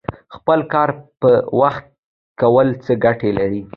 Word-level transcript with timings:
خپل 0.35 0.59
کار 0.73 0.89
په 1.21 1.31
وخت 1.61 1.85
کول 2.41 2.67
څه 2.85 2.91
ګټه 3.03 3.29
لري؟ 3.37 3.61